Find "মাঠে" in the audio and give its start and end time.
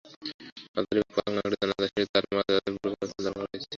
1.35-1.57